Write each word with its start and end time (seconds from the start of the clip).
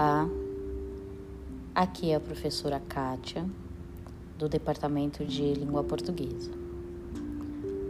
Olá, 0.00 0.30
aqui 1.74 2.12
é 2.12 2.14
a 2.14 2.20
professora 2.20 2.80
Kátia, 2.88 3.44
do 4.38 4.48
Departamento 4.48 5.24
de 5.24 5.52
Língua 5.54 5.82
Portuguesa. 5.82 6.52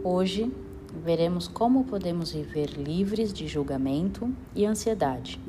Hoje 0.03 0.51
veremos 1.05 1.47
como 1.47 1.83
podemos 1.83 2.31
viver 2.31 2.71
livres 2.71 3.31
de 3.31 3.47
julgamento 3.47 4.27
e 4.55 4.65
ansiedade, 4.65 5.39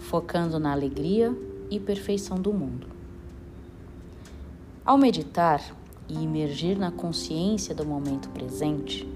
focando 0.00 0.58
na 0.58 0.70
alegria 0.70 1.34
e 1.70 1.80
perfeição 1.80 2.36
do 2.36 2.52
mundo. 2.52 2.86
Ao 4.84 4.98
meditar 4.98 5.62
e 6.06 6.12
imergir 6.12 6.78
na 6.78 6.90
consciência 6.90 7.74
do 7.74 7.86
momento 7.86 8.28
presente, 8.28 9.08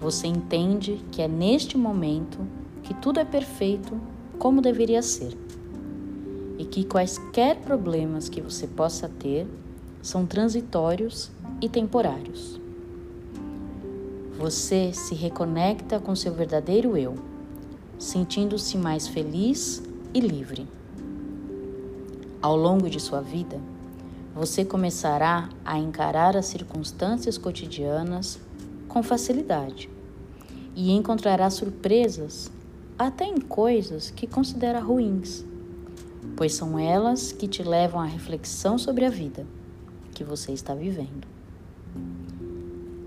você 0.00 0.26
entende 0.26 1.00
que 1.12 1.22
é 1.22 1.28
neste 1.28 1.78
momento 1.78 2.40
que 2.82 2.92
tudo 2.92 3.20
é 3.20 3.24
perfeito 3.24 3.96
como 4.36 4.60
deveria 4.60 5.00
ser 5.00 5.38
e 6.60 6.64
que 6.66 6.84
quaisquer 6.84 7.56
problemas 7.56 8.28
que 8.28 8.38
você 8.38 8.66
possa 8.66 9.08
ter 9.08 9.48
são 10.02 10.26
transitórios 10.26 11.30
e 11.58 11.70
temporários. 11.70 12.60
Você 14.36 14.92
se 14.92 15.14
reconecta 15.14 15.98
com 15.98 16.14
seu 16.14 16.34
verdadeiro 16.34 16.98
eu, 16.98 17.14
sentindo-se 17.98 18.76
mais 18.76 19.08
feliz 19.08 19.82
e 20.12 20.20
livre. 20.20 20.68
Ao 22.42 22.54
longo 22.54 22.90
de 22.90 23.00
sua 23.00 23.22
vida, 23.22 23.58
você 24.34 24.62
começará 24.62 25.48
a 25.64 25.78
encarar 25.78 26.36
as 26.36 26.44
circunstâncias 26.44 27.38
cotidianas 27.38 28.38
com 28.86 29.02
facilidade 29.02 29.88
e 30.76 30.92
encontrará 30.92 31.48
surpresas 31.48 32.52
até 32.98 33.24
em 33.24 33.40
coisas 33.40 34.10
que 34.10 34.26
considera 34.26 34.78
ruins, 34.78 35.48
pois 36.40 36.54
são 36.54 36.78
elas 36.78 37.32
que 37.32 37.46
te 37.46 37.62
levam 37.62 38.00
à 38.00 38.06
reflexão 38.06 38.78
sobre 38.78 39.04
a 39.04 39.10
vida 39.10 39.46
que 40.14 40.24
você 40.24 40.52
está 40.52 40.74
vivendo. 40.74 41.28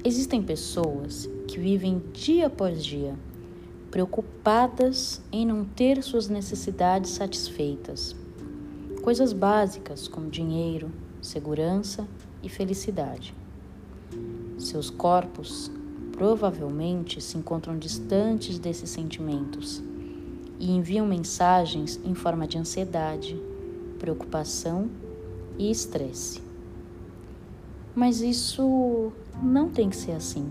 Existem 0.03 0.43
pessoas 0.43 1.27
que 1.47 1.57
vivem 1.59 1.99
dia 2.13 2.45
após 2.45 2.85
dia 2.85 3.17
preocupadas 3.89 5.19
em 5.31 5.47
não 5.47 5.65
ter 5.65 6.03
suas 6.03 6.29
necessidades 6.29 7.09
satisfeitas. 7.09 8.15
Coisas 9.01 9.33
básicas 9.33 10.07
como 10.07 10.29
dinheiro, 10.29 10.91
segurança 11.19 12.07
e 12.43 12.49
felicidade. 12.49 13.33
Seus 14.59 14.91
corpos 14.91 15.71
provavelmente 16.11 17.19
se 17.19 17.35
encontram 17.35 17.79
distantes 17.79 18.59
desses 18.59 18.91
sentimentos 18.91 19.81
e 20.63 20.71
enviam 20.71 21.05
mensagens 21.05 21.99
em 22.05 22.15
forma 22.15 22.47
de 22.47 22.57
ansiedade, 22.57 23.37
preocupação 23.99 24.89
e 25.57 25.69
estresse. 25.69 26.41
Mas 27.93 28.21
isso 28.21 29.11
não 29.41 29.67
tem 29.69 29.89
que 29.89 29.97
ser 29.97 30.13
assim. 30.13 30.49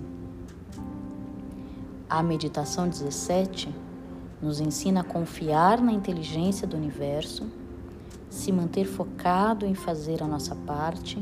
A 2.11 2.23
meditação 2.23 2.87
17 2.87 3.75
nos 4.43 4.61
ensina 4.61 5.01
a 5.01 5.05
confiar 5.05 5.81
na 5.81 5.93
inteligência 5.93 6.67
do 6.67 6.77
universo, 6.77 7.47
se 8.29 8.53
manter 8.53 8.85
focado 8.85 9.65
em 9.65 9.75
fazer 9.75 10.23
a 10.23 10.29
nossa 10.29 10.55
parte 10.55 11.19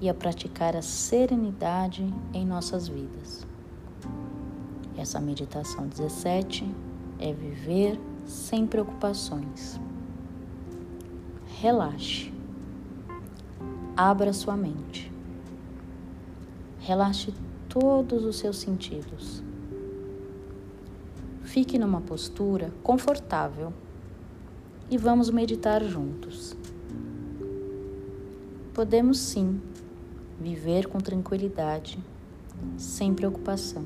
e 0.00 0.08
a 0.08 0.14
praticar 0.14 0.74
a 0.74 0.82
serenidade 0.82 2.12
em 2.34 2.44
nossas 2.44 2.88
vidas. 2.88 3.46
Essa 4.96 5.20
meditação 5.20 5.86
17 5.86 6.66
é 7.20 7.32
viver 7.32 7.98
sem 8.28 8.66
preocupações. 8.66 9.80
Relaxe. 11.60 12.32
Abra 13.96 14.32
sua 14.32 14.56
mente. 14.56 15.10
Relaxe 16.78 17.34
todos 17.68 18.24
os 18.24 18.36
seus 18.36 18.58
sentidos. 18.58 19.42
Fique 21.42 21.78
numa 21.78 22.00
postura 22.00 22.72
confortável 22.82 23.72
e 24.90 24.96
vamos 24.96 25.30
meditar 25.30 25.82
juntos. 25.82 26.54
Podemos 28.72 29.18
sim 29.18 29.60
viver 30.38 30.86
com 30.86 30.98
tranquilidade, 30.98 31.98
sem 32.76 33.12
preocupação 33.12 33.82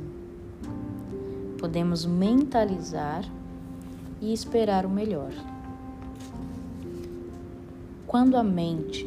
podemos 1.62 2.04
mentalizar 2.04 3.24
e 4.22 4.32
esperar 4.32 4.86
o 4.86 4.88
melhor. 4.88 5.32
Quando 8.06 8.36
a 8.36 8.44
mente 8.44 9.04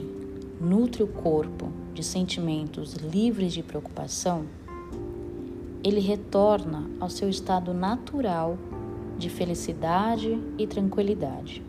nutre 0.60 1.02
o 1.02 1.08
corpo 1.08 1.70
de 1.94 2.04
sentimentos 2.04 2.94
livres 2.96 3.54
de 3.54 3.64
preocupação, 3.64 4.46
ele 5.82 6.02
retorna 6.02 6.90
ao 7.00 7.10
seu 7.10 7.30
estado 7.30 7.74
natural 7.74 8.58
de 9.18 9.30
felicidade 9.30 10.38
e 10.58 10.68
tranquilidade. 10.68 11.64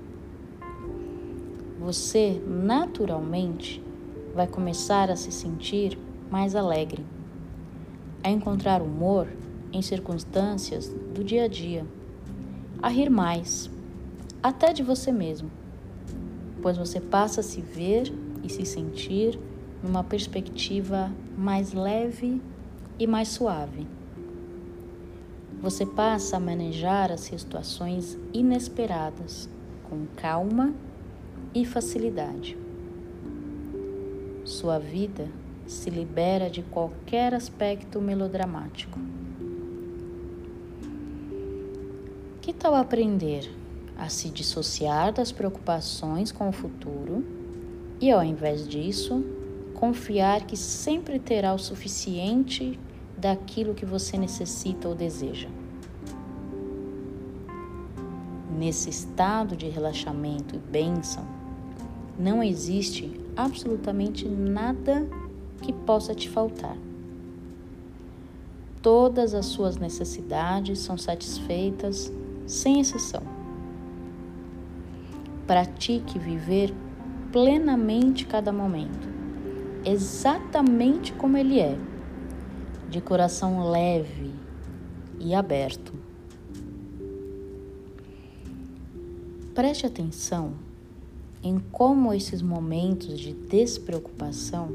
Você 1.79 2.43
naturalmente 2.45 3.81
vai 4.35 4.49
começar 4.49 5.11
a 5.11 5.17
se 5.17 5.31
sentir 5.31 5.97
mais 6.29 6.57
alegre, 6.57 7.05
a 8.25 8.31
encontrar 8.31 8.83
humor 8.83 9.29
em 9.73 9.83
circunstâncias 9.83 10.89
do 11.15 11.23
dia 11.23 11.45
a 11.45 11.49
dia, 11.49 11.87
a 12.83 12.89
rir 12.89 13.11
mais, 13.11 13.71
até 14.43 14.73
de 14.73 14.83
você 14.83 15.11
mesmo, 15.11 15.51
pois 16.63 16.77
você 16.77 17.01
passa 17.01 17.41
a 17.41 17.45
se 17.45 17.61
ver 17.61 18.13
e 18.43 18.49
se 18.49 18.65
sentir 18.65 19.39
numa 19.83 20.05
perspectiva 20.05 21.11
mais 21.37 21.73
leve 21.73 22.41
e 22.99 23.07
mais 23.07 23.29
suave. 23.29 23.87
Você 25.61 25.87
passa 25.87 26.37
a 26.37 26.41
manejar 26.41 27.11
as 27.11 27.21
situações 27.21 28.19
inesperadas 28.33 29.49
com 29.89 30.07
calma 30.17 30.75
e 31.55 31.65
facilidade. 31.65 32.57
Sua 34.45 34.79
vida 34.79 35.29
se 35.67 35.91
libera 35.91 36.49
de 36.49 36.63
qualquer 36.63 37.35
aspecto 37.35 38.01
melodramático. 38.01 38.99
Tal 42.59 42.75
aprender 42.75 43.51
a 43.99 44.09
se 44.09 44.29
dissociar 44.29 45.13
das 45.13 45.33
preocupações 45.33 46.31
com 46.31 46.49
o 46.49 46.53
futuro 46.53 47.25
e, 48.01 48.11
ao 48.11 48.23
invés 48.23 48.67
disso, 48.69 49.25
confiar 49.75 50.47
que 50.47 50.57
sempre 50.57 51.19
terá 51.19 51.55
o 51.55 51.59
suficiente 51.59 52.79
daquilo 53.17 53.75
que 53.75 53.87
você 53.87 54.19
necessita 54.19 54.89
ou 54.89 54.95
deseja? 54.95 55.49
Nesse 58.59 58.89
estado 58.89 59.57
de 59.57 59.69
relaxamento 59.69 60.55
e 60.57 60.59
bênção, 60.59 61.27
não 62.19 62.43
existe 62.43 63.21
absolutamente 63.37 64.27
nada 64.27 65.07
que 65.61 65.73
possa 65.73 66.15
te 66.15 66.29
faltar. 66.29 66.77
Todas 68.81 69.35
as 69.35 69.47
suas 69.47 69.77
necessidades 69.77 70.79
são 70.79 70.97
satisfeitas 70.97 72.11
sem 72.47 72.81
exceção. 72.81 73.23
Pratique 75.47 76.19
viver 76.19 76.73
plenamente 77.33 78.25
cada 78.27 78.53
momento, 78.53 79.09
exatamente 79.85 81.13
como 81.13 81.37
ele 81.37 81.61
é, 81.61 81.77
de 82.89 83.01
coração 83.01 83.71
leve 83.71 84.33
e 85.19 85.35
aberto. 85.35 85.93
Preste 89.55 89.87
atenção 89.87 90.55
em 91.43 91.59
como 91.73 92.13
esses 92.13 92.43
momentos 92.43 93.19
de 93.19 93.33
despreocupação 93.33 94.69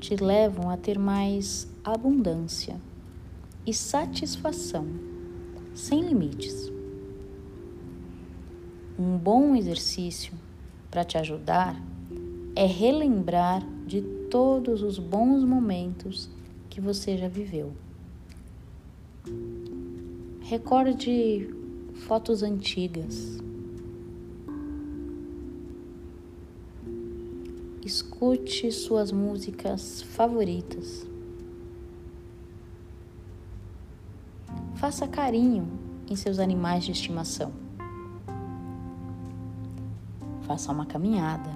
te 0.00 0.14
levam 0.16 0.70
a 0.70 0.76
ter 0.76 0.98
mais 0.98 1.68
abundância 1.84 2.80
e 3.66 3.74
satisfação 3.74 4.86
sem 5.78 6.00
limites. 6.00 6.72
Um 8.98 9.16
bom 9.16 9.54
exercício 9.54 10.32
para 10.90 11.04
te 11.04 11.16
ajudar 11.16 11.80
é 12.56 12.66
relembrar 12.66 13.64
de 13.86 14.02
todos 14.28 14.82
os 14.82 14.98
bons 14.98 15.44
momentos 15.44 16.28
que 16.68 16.80
você 16.80 17.16
já 17.16 17.28
viveu. 17.28 17.72
Recorde 20.40 21.48
fotos 21.94 22.42
antigas. 22.42 23.38
Escute 27.84 28.72
suas 28.72 29.12
músicas 29.12 30.02
favoritas. 30.02 31.06
Faça 34.88 35.06
carinho 35.06 35.68
em 36.08 36.16
seus 36.16 36.38
animais 36.38 36.82
de 36.82 36.92
estimação. 36.92 37.52
faça 40.46 40.72
uma 40.72 40.86
caminhada. 40.86 41.50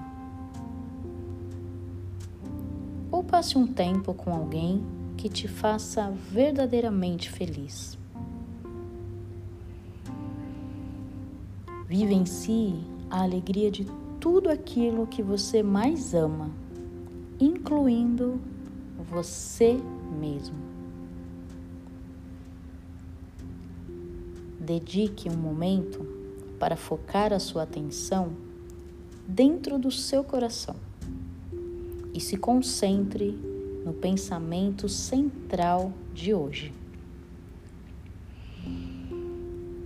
Ou 3.11 3.25
passe 3.25 3.56
um 3.56 3.67
tempo 3.67 4.12
com 4.12 4.34
alguém 4.34 4.84
que 5.17 5.31
te 5.31 5.49
faça 5.49 6.11
verdadeiramente 6.31 7.31
feliz. 7.31 7.99
Vivencie 11.87 12.85
a 13.08 13.23
alegria 13.23 13.70
de 13.70 13.87
tudo 14.20 14.50
aquilo 14.50 15.06
que 15.06 15.23
você 15.23 15.62
mais 15.62 16.12
ama, 16.12 16.50
incluindo 17.40 18.38
você 19.11 19.81
mesmo. 20.20 20.72
Dedique 24.64 25.29
um 25.29 25.37
momento 25.37 26.06
para 26.56 26.76
focar 26.76 27.32
a 27.32 27.41
sua 27.41 27.64
atenção 27.64 28.31
dentro 29.26 29.76
do 29.76 29.91
seu 29.91 30.23
coração 30.23 30.76
e 32.14 32.20
se 32.20 32.37
concentre 32.37 33.37
no 33.85 33.93
pensamento 33.93 34.88
central 34.88 35.93
de 36.14 36.32
hoje. 36.32 36.73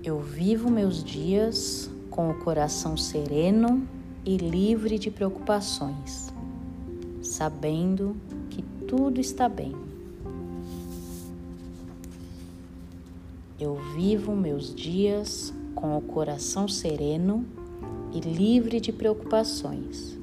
Eu 0.05 0.21
vivo 0.21 0.71
meus 0.71 1.03
dias 1.03 1.91
com 2.11 2.29
o 2.29 2.35
coração 2.41 2.99
sereno 2.99 3.89
e 4.27 4.37
livre 4.37 4.99
de 4.99 5.11
preocupações, 5.11 6.31
sabendo 7.23 8.15
que 8.51 8.61
tudo 8.87 9.23
está 9.23 9.49
bem. 9.49 9.86
Eu 13.59 13.75
vivo 13.95 14.37
meus 14.37 14.75
dias 14.75 15.51
com 15.75 15.97
o 15.97 16.01
coração 16.03 16.69
sereno 16.69 17.47
e 18.13 18.21
livre 18.21 18.79
de 18.79 18.93
preocupações, 18.93 20.19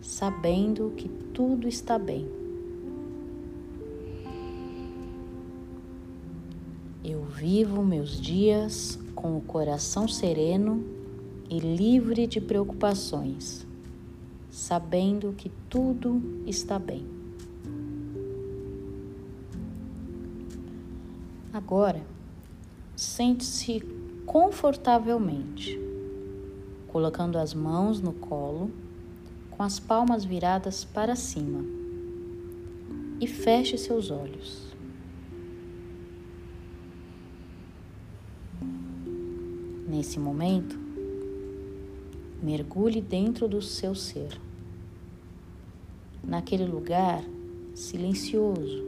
sabendo 0.00 0.92
que 0.96 1.08
tudo 1.08 1.68
está 1.68 1.96
bem. 1.96 2.28
Eu 7.04 7.22
vivo 7.26 7.80
meus 7.84 8.20
dias 8.20 8.98
com 9.14 9.36
o 9.36 9.40
coração 9.40 10.08
sereno 10.08 10.84
e 11.48 11.60
livre 11.60 12.26
de 12.26 12.40
preocupações, 12.40 13.64
sabendo 14.50 15.32
que 15.32 15.48
tudo 15.70 16.20
está 16.44 16.76
bem. 16.76 17.06
Agora, 21.52 22.02
sente-se 22.96 23.80
confortavelmente, 24.26 25.78
colocando 26.88 27.38
as 27.38 27.54
mãos 27.54 28.00
no 28.00 28.12
colo, 28.12 28.70
com 29.50 29.62
as 29.62 29.78
palmas 29.78 30.24
viradas 30.24 30.84
para 30.84 31.16
cima, 31.16 31.64
e 33.20 33.26
feche 33.26 33.78
seus 33.78 34.10
olhos. 34.10 34.72
Nesse 39.88 40.18
momento, 40.18 40.78
mergulhe 42.42 43.00
dentro 43.00 43.46
do 43.46 43.62
seu 43.62 43.94
ser, 43.94 44.40
naquele 46.24 46.64
lugar 46.64 47.22
silencioso, 47.74 48.84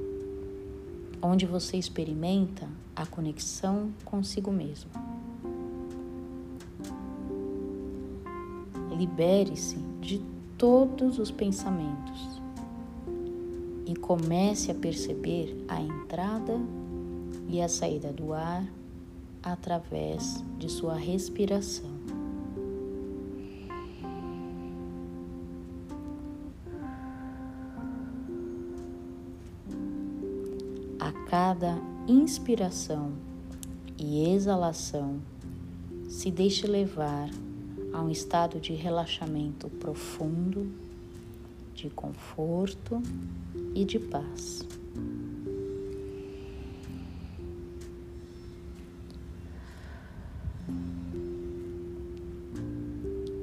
onde 1.22 1.46
você 1.46 1.76
experimenta 1.76 2.68
a 2.96 3.06
conexão 3.06 3.90
consigo 4.04 4.50
mesmo. 4.52 4.90
Libere-se 8.96 9.76
de 10.00 10.22
todos 10.56 11.18
os 11.18 11.30
pensamentos 11.30 12.40
e 13.86 13.94
comece 13.96 14.70
a 14.70 14.74
perceber 14.74 15.64
a 15.68 15.80
entrada 15.80 16.58
e 17.48 17.60
a 17.60 17.68
saída 17.68 18.12
do 18.12 18.32
ar 18.32 18.64
através 19.42 20.42
de 20.58 20.70
sua 20.70 20.94
respiração. 20.94 21.92
A 30.98 31.12
cada 31.28 31.93
inspiração 32.06 33.12
e 33.98 34.28
exalação, 34.34 35.20
se 36.08 36.30
deixe 36.30 36.66
levar 36.66 37.30
a 37.92 38.02
um 38.02 38.10
estado 38.10 38.60
de 38.60 38.74
relaxamento 38.74 39.68
profundo, 39.68 40.70
de 41.74 41.88
conforto 41.90 43.02
e 43.74 43.84
de 43.84 43.98
paz. 43.98 44.66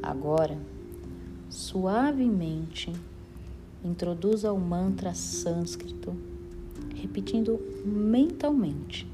Agora, 0.03 0.57
suavemente, 1.49 2.93
introduza 3.83 4.51
o 4.53 4.59
mantra 4.59 5.13
sânscrito, 5.13 6.15
repetindo 7.01 7.59
mentalmente 7.83 9.07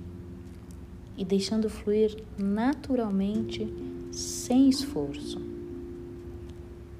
e 1.17 1.25
deixando 1.25 1.69
fluir 1.69 2.15
naturalmente, 2.37 3.67
sem 4.11 4.69
esforço. 4.69 5.41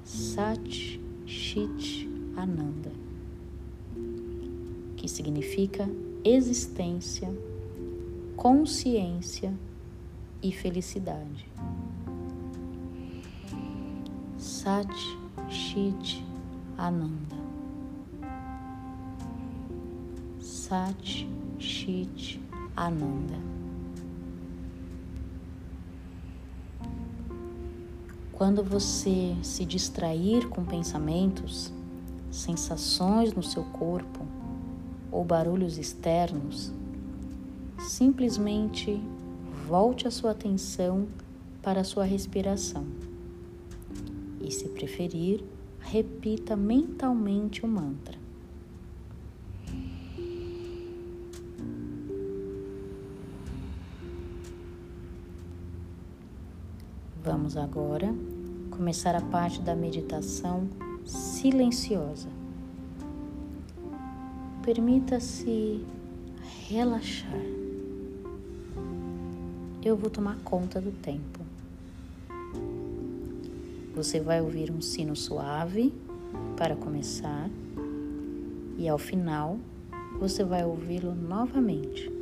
Sat 0.04 0.98
Chit 1.26 2.08
Ananda, 2.34 2.90
que 4.96 5.06
significa 5.06 5.88
existência, 6.24 7.28
consciência 8.36 9.52
e 10.42 10.50
felicidade. 10.50 11.46
Sat 14.38 14.88
Chit 15.48 16.24
Ananda. 16.76 17.47
Sat 20.68 21.26
Chit 21.58 22.38
Ananda. 22.76 23.38
Quando 28.30 28.62
você 28.62 29.34
se 29.42 29.64
distrair 29.64 30.46
com 30.50 30.66
pensamentos, 30.66 31.72
sensações 32.30 33.32
no 33.32 33.42
seu 33.42 33.64
corpo 33.64 34.20
ou 35.10 35.24
barulhos 35.24 35.78
externos, 35.78 36.70
simplesmente 37.78 39.00
volte 39.66 40.06
a 40.06 40.10
sua 40.10 40.32
atenção 40.32 41.08
para 41.62 41.80
a 41.80 41.84
sua 41.84 42.04
respiração 42.04 42.84
e, 44.38 44.50
se 44.50 44.68
preferir, 44.68 45.42
repita 45.80 46.54
mentalmente 46.54 47.64
o 47.64 47.68
mantra. 47.68 48.17
Vamos 57.48 57.64
agora 57.64 58.14
começar 58.70 59.14
a 59.14 59.22
parte 59.22 59.62
da 59.62 59.74
meditação 59.74 60.68
silenciosa. 61.02 62.28
Permita-se 64.62 65.82
relaxar. 66.68 67.40
Eu 69.82 69.96
vou 69.96 70.10
tomar 70.10 70.36
conta 70.44 70.78
do 70.78 70.92
tempo. 71.00 71.40
Você 73.94 74.20
vai 74.20 74.42
ouvir 74.42 74.70
um 74.70 74.82
sino 74.82 75.16
suave 75.16 75.94
para 76.54 76.76
começar, 76.76 77.48
e 78.76 78.86
ao 78.86 78.98
final 78.98 79.56
você 80.20 80.44
vai 80.44 80.66
ouvi-lo 80.66 81.14
novamente 81.14 82.12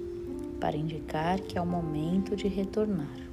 para 0.61 0.77
indicar 0.77 1.41
que 1.41 1.59
é 1.59 1.61
o 1.61 1.67
momento 1.67 2.37
de 2.37 2.47
retornar. 2.47 3.26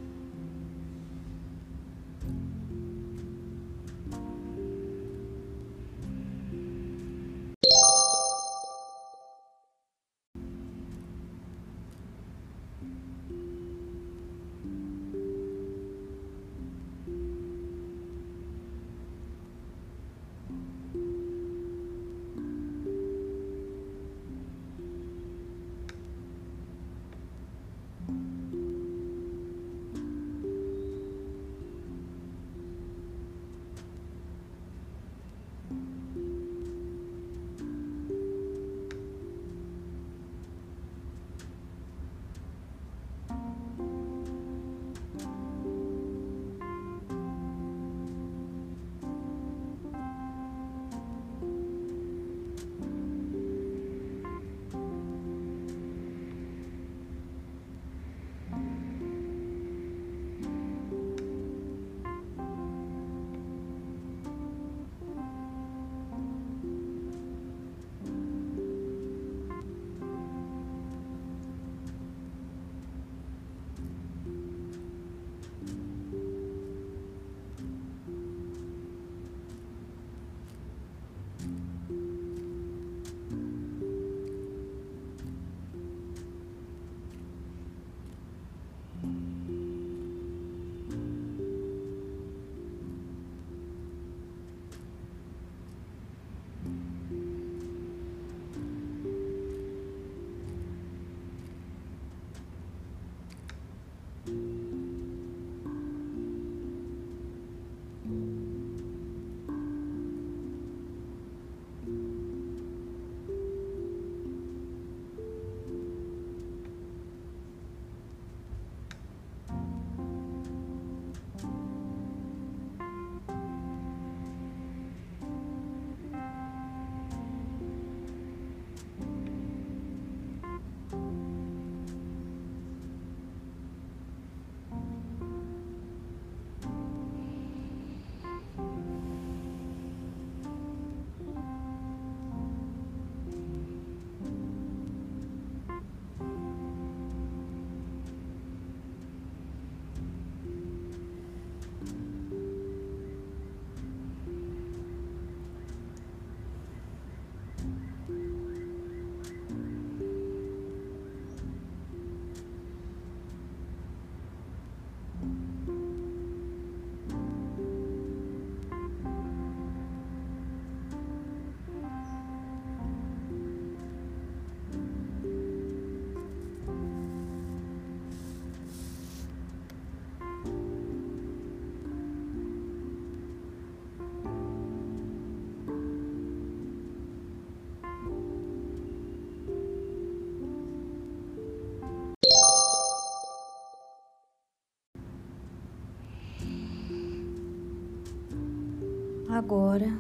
Agora 199.46 199.92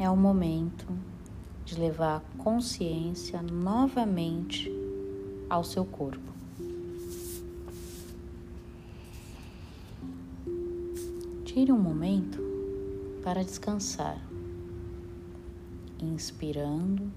é 0.00 0.08
o 0.08 0.16
momento 0.16 0.86
de 1.62 1.78
levar 1.78 2.16
a 2.16 2.42
consciência 2.42 3.42
novamente 3.42 4.72
ao 5.50 5.62
seu 5.62 5.84
corpo. 5.84 6.32
Tire 11.44 11.70
um 11.70 11.78
momento 11.78 12.42
para 13.22 13.44
descansar, 13.44 14.26
inspirando 16.00 17.12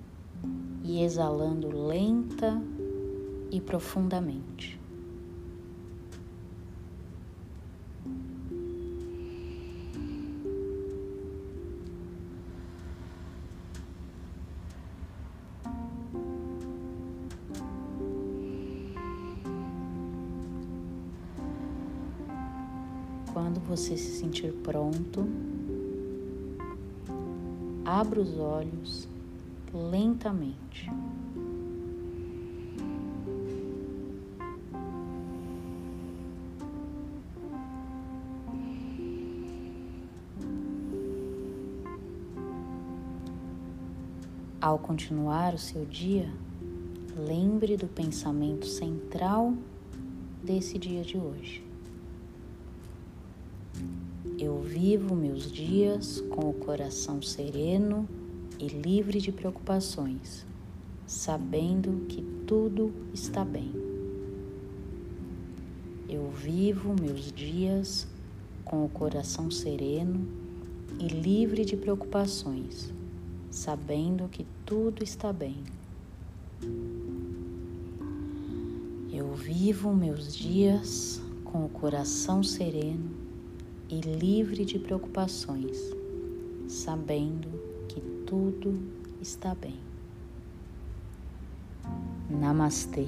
e 0.84 1.02
exalando 1.02 1.70
lenta 1.70 2.62
e 3.50 3.62
profundamente. 3.62 4.79
Quando 23.34 23.60
você 23.60 23.96
se 23.96 24.20
sentir 24.20 24.52
pronto, 24.64 25.28
abra 27.86 28.20
os 28.20 28.38
olhos 28.40 29.08
lentamente. 29.74 30.90
Ao 44.62 44.78
continuar 44.78 45.54
o 45.54 45.58
seu 45.58 45.86
dia, 45.86 46.30
lembre 47.16 47.78
do 47.78 47.88
pensamento 47.88 48.66
central 48.66 49.54
desse 50.44 50.78
dia 50.78 51.02
de 51.02 51.18
hoje. 51.18 51.69
Eu 54.38 54.62
vivo 54.62 55.16
meus 55.16 55.52
dias 55.52 56.22
com 56.30 56.50
o 56.50 56.54
coração 56.54 57.22
sereno 57.22 58.08
e 58.58 58.68
livre 58.68 59.20
de 59.20 59.32
preocupações, 59.32 60.46
sabendo 61.06 62.06
que 62.08 62.22
tudo 62.48 62.94
está 63.14 63.44
bem. 63.44 63.72
Eu 66.08 66.30
vivo 66.32 66.96
meus 67.00 67.32
dias 67.32 68.08
com 68.64 68.86
o 68.86 68.90
coração 68.90 69.52
sereno 69.52 70.26
e 71.00 71.08
livre 71.08 71.66
de 71.66 71.76
preocupações, 71.76 72.94
sabendo 73.52 74.30
que 74.30 74.46
tudo 74.66 75.04
está 75.04 75.34
bem. 75.34 75.58
Eu 79.12 79.34
vivo 79.34 79.94
meus 79.94 80.34
dias 80.34 81.22
com 81.44 81.66
o 81.66 81.70
coração 81.70 82.42
sereno 82.42 83.19
e 83.90 84.00
livre 84.02 84.64
de 84.64 84.78
preocupações, 84.78 85.78
sabendo 86.68 87.50
que 87.88 88.00
tudo 88.26 88.80
está 89.20 89.56
bem. 89.56 89.80
Namastê. 92.30 93.08